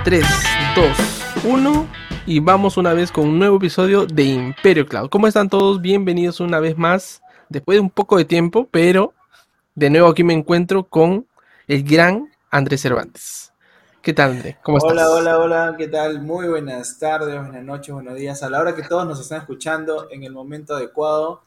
[0.00, 0.24] En 3,
[0.76, 1.88] 2, 1
[2.24, 5.10] y vamos una vez con un nuevo episodio de Imperio Cloud.
[5.10, 5.82] ¿Cómo están todos?
[5.82, 7.20] Bienvenidos una vez más,
[7.50, 9.12] después de un poco de tiempo, pero
[9.74, 11.26] de nuevo aquí me encuentro con
[11.68, 13.52] el gran Andrés Cervantes.
[14.00, 14.56] ¿Qué tal, Andrés?
[14.62, 14.92] ¿Cómo estás?
[14.92, 16.22] Hola, hola, hola, ¿qué tal?
[16.22, 18.42] Muy buenas tardes, buenas noches, buenos días.
[18.42, 21.42] A la hora que todos nos están escuchando en el momento adecuado.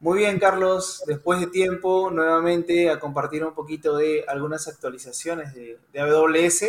[0.00, 5.78] Muy bien, Carlos, después de tiempo, nuevamente a compartir un poquito de algunas actualizaciones de,
[5.92, 6.64] de AWS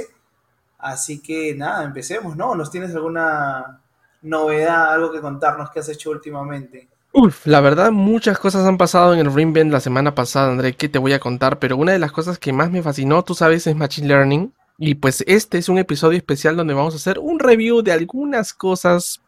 [0.84, 2.56] Así que nada, empecemos, ¿no?
[2.56, 3.80] ¿Nos tienes alguna
[4.22, 6.90] novedad, algo que contarnos que has hecho últimamente?
[7.14, 10.90] Uf, la verdad, muchas cosas han pasado en el Ringbend la semana pasada, André, que
[10.90, 13.66] te voy a contar, pero una de las cosas que más me fascinó, tú sabes,
[13.66, 14.54] es Machine Learning.
[14.78, 18.54] Y pues este es un episodio especial donde vamos a hacer un review de algunas
[18.54, 19.22] cosas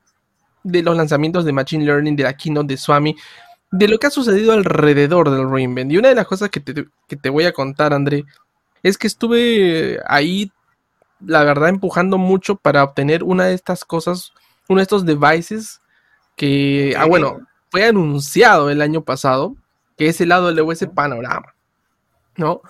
[0.64, 3.16] de los lanzamientos de Machine Learning, de la keynote de Swami,
[3.72, 5.92] de lo que ha sucedido alrededor del Ringbend.
[5.92, 8.26] Y una de las cosas que te, que te voy a contar, André,
[8.84, 10.52] es que estuve ahí
[11.20, 14.34] la verdad, empujando mucho para obtener una de estas cosas,
[14.68, 15.82] uno de estos devices
[16.36, 19.56] que, ah, bueno, fue anunciado el año pasado,
[19.98, 21.56] que es el lado del OS Panorama,
[22.38, 22.62] ¿no?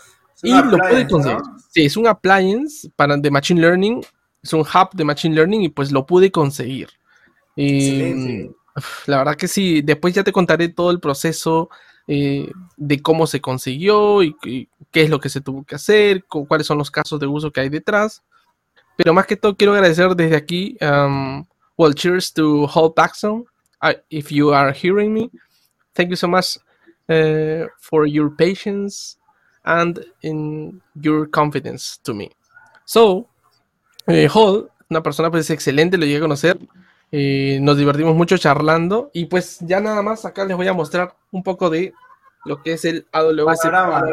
[0.43, 1.39] Y lo pude conseguir.
[1.69, 4.01] Sí, es un appliance para, de Machine Learning,
[4.43, 6.89] es un hub de Machine Learning y pues lo pude conseguir.
[7.55, 8.49] Y,
[9.07, 11.69] la verdad que sí, después ya te contaré todo el proceso
[12.07, 16.25] eh, de cómo se consiguió y, y, qué es lo que se tuvo que hacer,
[16.25, 18.23] cuáles son los casos de uso que hay detrás.
[18.95, 21.45] Pero más que todo quiero agradecer desde aquí, um,
[21.77, 23.45] well, cheers to Hall Paxson,
[24.09, 25.29] if you are hearing me.
[25.93, 26.57] Thank you so much
[27.09, 29.17] uh, for your patience
[29.63, 32.31] and in your confidence to me.
[32.85, 33.27] So,
[34.07, 36.59] eh, Hall, una persona pues excelente, lo llegué a conocer.
[37.11, 41.15] Eh, nos divertimos mucho charlando y pues ya nada más acá les voy a mostrar
[41.31, 41.93] un poco de
[42.45, 44.03] lo que es el AWS Panorama.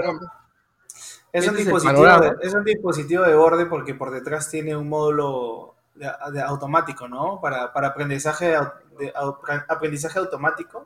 [1.33, 5.77] Es un, dispositivo de, es un dispositivo de borde porque por detrás tiene un módulo
[5.95, 7.41] de, automático, ¿no?
[7.41, 8.55] Para, aprendizaje,
[8.99, 9.13] de,
[9.69, 10.85] aprendizaje automático.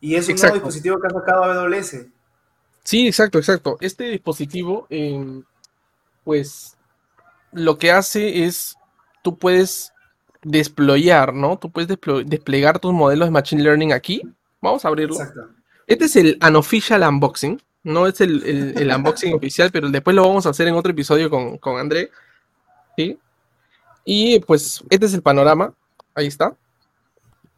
[0.00, 2.06] Y es un nuevo dispositivo que ha sacado AWS.
[2.84, 3.76] Sí, exacto, exacto.
[3.80, 5.42] Este dispositivo, em,
[6.24, 6.76] pues,
[7.52, 8.76] lo que hace es,
[9.22, 9.92] tú puedes
[10.42, 11.58] desployar, ¿no?
[11.58, 11.88] Tú puedes
[12.26, 14.22] desplegar tus modelos de Machine Learning aquí.
[14.62, 15.16] Vamos a abrirlo.
[15.16, 15.48] Exacto.
[15.86, 17.60] Este es el unofficial unboxing.
[17.86, 21.56] No es el, unboxing oficial, pero después lo vamos a hacer en otro episodio con,
[21.58, 22.10] con André.
[22.96, 23.16] ¿sí?
[24.04, 25.72] Y pues este es el panorama.
[26.12, 26.56] Ahí está.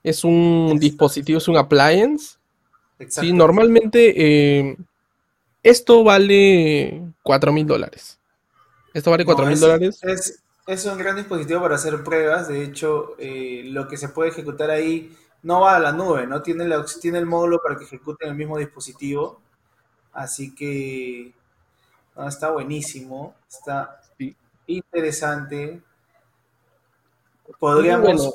[0.02, 2.36] Es un dispositivo, es un appliance.
[3.08, 4.12] Sí, normalmente
[4.58, 4.76] eh,
[5.62, 8.18] esto vale 4 mil dólares.
[8.92, 10.00] Esto vale 4 mil dólares.
[10.66, 12.48] Es, un gran dispositivo para hacer pruebas.
[12.48, 16.42] De hecho, eh, lo que se puede ejecutar ahí no va a la nube, ¿no?
[16.42, 16.66] Tiene,
[17.00, 19.40] tiene el módulo para que ejecute en el mismo dispositivo.
[20.18, 21.32] Así que
[22.26, 24.00] está buenísimo, está
[24.66, 25.80] interesante.
[27.60, 28.34] Podríamos,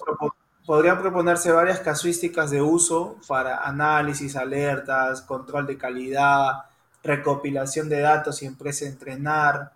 [0.65, 6.63] podrían proponerse varias casuísticas de uso para análisis, alertas, control de calidad,
[7.03, 9.73] recopilación de datos y empresa entrenar.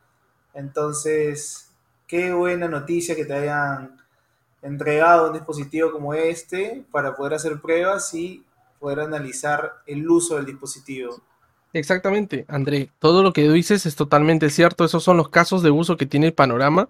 [0.53, 1.72] Entonces,
[2.07, 4.01] qué buena noticia que te hayan
[4.62, 8.46] entregado un dispositivo como este para poder hacer pruebas y
[8.79, 11.22] poder analizar el uso del dispositivo.
[11.77, 12.89] Exactamente, André.
[12.99, 14.85] Todo lo que dices es totalmente cierto.
[14.85, 16.89] Esos son los casos de uso que tiene el panorama.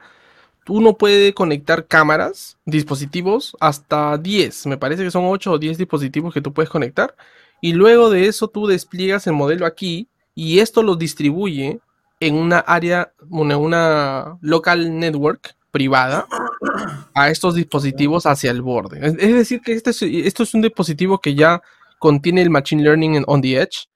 [0.68, 4.68] Uno puede conectar cámaras, dispositivos, hasta 10.
[4.68, 7.16] Me parece que son 8 o 10 dispositivos que tú puedes conectar.
[7.62, 11.80] Y luego de eso tú despliegas el modelo aquí y esto lo distribuye
[12.20, 16.28] en una área, una, una local network privada
[17.14, 19.06] a estos dispositivos hacia el borde.
[19.06, 19.92] Es, decir, que este
[20.28, 21.62] esto es un dispositivo que ya
[22.00, 23.88] contiene el Machine Learning on the Edge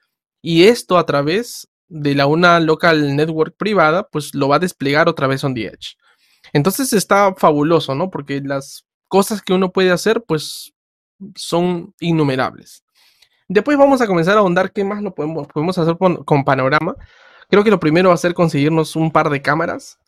[0.42, 5.10] y esto a través de la una local network privada, pues lo va a desplegar
[5.10, 5.98] otra vez on the edge.
[6.54, 8.10] Entonces está fabuloso, ¿no?
[8.10, 10.74] Porque las cosas que uno puede hacer, pues
[11.36, 12.84] son innumerables.
[13.48, 16.96] Después vamos a comenzar a ahondar qué más lo podemos, podemos hacer con, con, Panorama.
[17.50, 20.00] Creo que lo primero va a ser conseguirnos un par de cámaras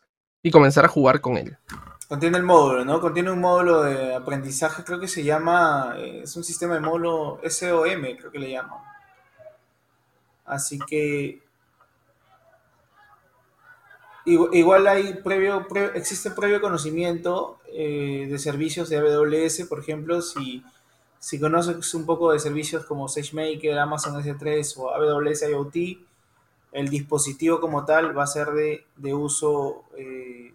[0.42, 1.58] y comenzar a jugar con él.
[2.08, 3.00] Contiene el módulo, ¿no?
[3.00, 7.40] Contiene un módulo de aprendizaje, creo que se llama, eh, es un sistema de módulo
[7.46, 8.78] SOM, creo que le llaman.
[10.44, 11.40] Así que
[14.26, 20.62] igual hay previo, existe previo conocimiento eh, de servicios de AWS, por ejemplo, si,
[21.38, 25.76] conoces un poco de servicios como SageMaker, Amazon S3 o AWS IoT,
[26.72, 28.48] el dispositivo como tal va a ser
[28.96, 30.52] de, uso eh,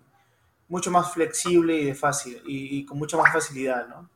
[0.67, 4.09] mucho más flexible y de fácil y, y, con mucha más facilidad, ¿no?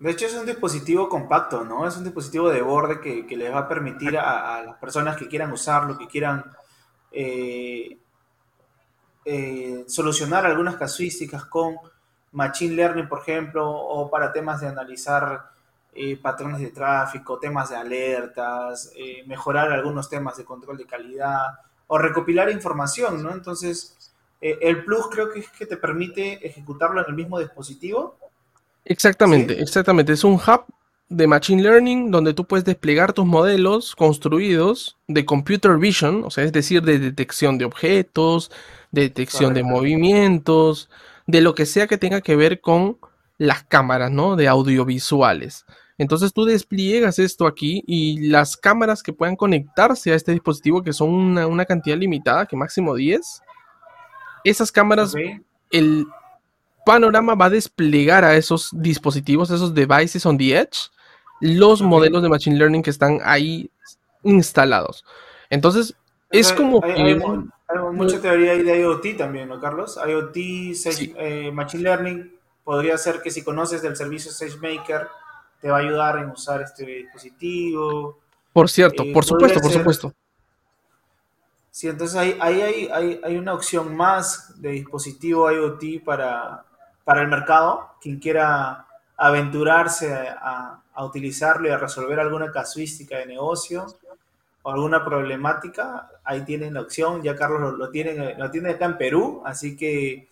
[0.00, 1.86] De hecho, es un dispositivo compacto, ¿no?
[1.86, 5.52] Es un dispositivo de borde que, les va a permitir a, las personas que quieran
[5.52, 6.42] usarlo, que quieran
[7.12, 7.98] eh,
[9.26, 11.76] eh, solucionar algunas casuísticas con
[12.32, 15.50] Machine Learning, por ejemplo, o para temas de analizar
[15.92, 18.94] eh, patrones de tráfico, temas de alertas,
[19.26, 21.58] mejorar algunos temas de control de calidad
[21.88, 23.32] o recopilar información, ¿no?
[23.32, 28.16] Entonces, el plus creo que es que te permite ejecutarlo en el mismo dispositivo.
[28.84, 30.12] Exactamente, exactamente.
[30.12, 30.64] Es un hub
[31.10, 36.44] de Machine Learning donde tú puedes desplegar tus modelos construidos de Computer Vision, o sea,
[36.44, 38.50] es decir, de detección de objetos,
[38.92, 40.88] de detección de movimientos,
[41.26, 42.98] de lo que sea que tenga que ver con
[43.38, 44.36] las cámaras, ¿no?
[44.36, 45.66] De audiovisuales.
[45.98, 50.92] Entonces tú despliegas esto aquí y las cámaras que puedan conectarse a este dispositivo, que
[50.92, 53.42] son una, cantidad limitada, que máximo 10,
[54.44, 55.14] esas cámaras,
[55.70, 56.06] el
[56.84, 60.90] panorama va a desplegar a esos dispositivos, esos devices on the edge,
[61.40, 63.70] los modelos de Machine Learning que están ahí
[64.22, 65.04] instalados.
[65.48, 65.94] Entonces,
[66.30, 67.18] es como hay,
[67.92, 69.98] mucha teoría de IoT también, ¿no, Carlos?
[70.06, 75.08] IoT, eh, Machine Learning, podría ser que si conoces del servicio SageMaker,
[75.60, 78.18] te va a ayudar en usar este dispositivo.
[78.52, 80.14] Por cierto, eh, por supuesto, por supuesto.
[81.70, 86.64] Sí, entonces ahí, hay, hay, una opción más de dispositivo IoT para,
[87.04, 87.90] para el mercado.
[88.00, 88.86] Quien quiera
[89.16, 93.86] aventurarse a, a utilizarlo y a resolver alguna casuística de negocio
[94.62, 97.22] o alguna problemática, ahí tienen la opción.
[97.22, 100.28] Ya Carlos lo, tiene, lo tiene acá en Perú, así que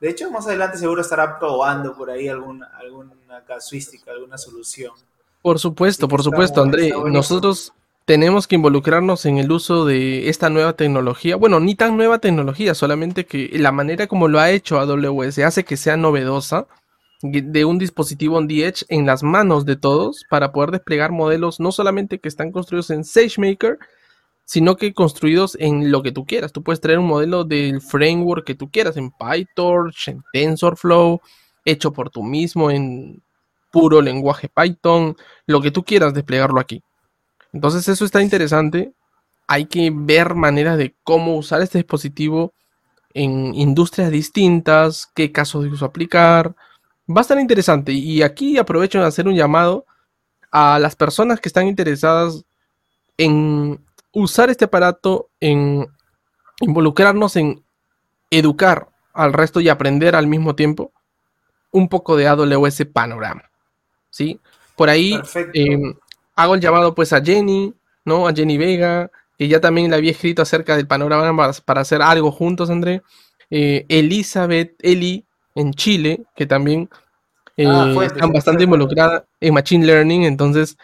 [0.00, 4.92] de hecho más adelante seguro estará probando por ahí alguna, alguna casuística, alguna solución.
[5.42, 6.92] Por supuesto, por supuesto, André.
[7.06, 7.72] Nosotros
[8.10, 11.36] tenemos que involucrarnos en el uso de esta nueva tecnología.
[11.36, 15.62] Bueno, ni tan nueva tecnología, solamente que la manera como lo ha hecho AWS hace
[15.62, 16.66] que sea novedosa
[17.22, 21.60] de un dispositivo on the edge en las manos de todos para poder desplegar modelos
[21.60, 23.78] no solamente que están construidos en SageMaker,
[24.44, 26.52] sino que construidos en lo que tú quieras.
[26.52, 31.20] Tú puedes traer un modelo del framework que tú quieras, en PyTorch, en TensorFlow,
[31.64, 33.22] hecho por tú mismo en
[33.70, 35.16] puro lenguaje Python,
[35.46, 36.82] lo que tú quieras desplegarlo aquí.
[37.52, 38.92] Entonces eso está interesante.
[39.46, 42.52] Hay que ver maneras de cómo usar este dispositivo
[43.14, 46.54] en industrias distintas, qué casos de uso aplicar,
[47.08, 47.92] va a estar interesante.
[47.92, 49.86] Y aquí aprovecho de hacer un llamado
[50.50, 52.44] a las personas que están interesadas
[53.16, 55.86] en usar este aparato, en
[56.60, 57.64] involucrarnos en
[58.30, 60.92] educar al resto y aprender al mismo tiempo
[61.72, 63.42] un poco de AWS Panorama.
[64.10, 64.40] ¿Sí?
[64.76, 65.20] Por ahí
[66.42, 68.26] hago el llamado pues a Jenny, ¿no?
[68.26, 72.30] A Jenny Vega, que ya también le había escrito acerca del panorama para, hacer algo
[72.30, 73.02] juntos, André.
[73.50, 76.88] Eh, Elizabeth, Eli, en Chile, que también
[77.56, 80.78] eh, ah, están bastante involucrada en Machine Learning, entonces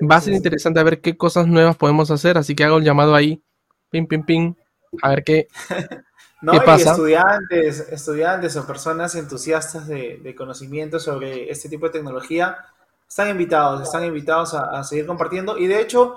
[0.00, 2.84] va a ser interesante a ver qué cosas nuevas podemos hacer, así que hago el
[2.84, 3.42] llamado ahí,
[3.90, 4.54] pim, pim, pim,
[5.02, 5.48] a ver qué,
[6.42, 6.92] no, pasa.
[6.92, 12.56] estudiantes, estudiantes o personas entusiastas de, conocimiento sobre este tipo de tecnología,
[13.12, 16.16] están invitados, están invitados a, seguir compartiendo y de hecho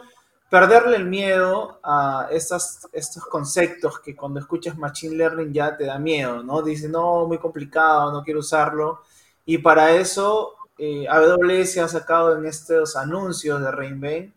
[0.50, 6.00] perderle el miedo a estas, estos conceptos que cuando escuchas Machine Learning ya te da
[6.00, 6.62] miedo, ¿no?
[6.62, 9.02] Dices, no, muy complicado, no quiero usarlo.
[9.46, 14.34] Y para eso, eh, AWS ha sacado en estos anuncios de Reinvent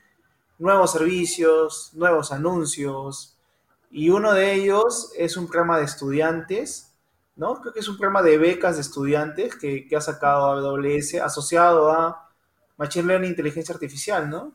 [0.59, 3.37] nuevos servicios, nuevos anuncios.
[3.93, 6.93] Y uno de ellos es un programa de estudiantes,
[7.37, 7.61] ¿no?
[7.61, 11.93] Creo que es un programa de becas de estudiantes que, que ha sacado AWS asociado
[11.93, 12.28] a
[12.79, 14.53] Machine Learning Inteligencia Artificial, ¿no?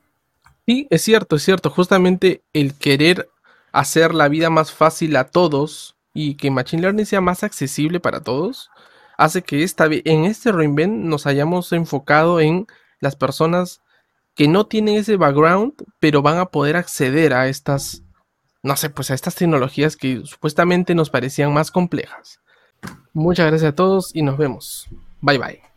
[0.66, 1.70] Sí, es cierto, es cierto.
[1.70, 3.30] Justamente el querer
[3.72, 8.22] hacer la vida más fácil a todos y que Machine Learning sea más accesible para
[8.22, 8.70] todos,
[9.18, 12.68] hace que esta, en este reinvent nos hayamos enfocado en
[13.00, 13.82] las personas
[14.36, 18.04] que no tienen ese background, pero van a poder acceder a estas,
[18.62, 22.40] no sé, pues a estas tecnologías que supuestamente nos parecían más complejas.
[23.14, 24.88] Muchas gracias a todos y nos vemos.
[25.22, 25.73] Bye bye.